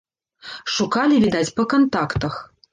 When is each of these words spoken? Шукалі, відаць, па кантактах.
Шукалі, 0.77 1.21
відаць, 1.27 1.53
па 1.61 1.69
кантактах. 1.77 2.45